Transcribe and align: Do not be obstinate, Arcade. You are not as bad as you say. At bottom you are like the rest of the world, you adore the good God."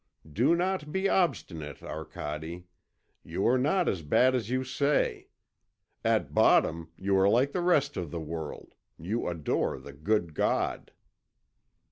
Do 0.33 0.55
not 0.55 0.91
be 0.91 1.07
obstinate, 1.07 1.83
Arcade. 1.83 2.63
You 3.23 3.45
are 3.47 3.59
not 3.59 3.87
as 3.87 4.01
bad 4.01 4.33
as 4.33 4.49
you 4.49 4.63
say. 4.63 5.27
At 6.03 6.33
bottom 6.33 6.91
you 6.97 7.15
are 7.19 7.29
like 7.29 7.51
the 7.51 7.61
rest 7.61 7.97
of 7.97 8.09
the 8.09 8.19
world, 8.19 8.73
you 8.97 9.27
adore 9.27 9.77
the 9.77 9.93
good 9.93 10.33
God." 10.33 10.91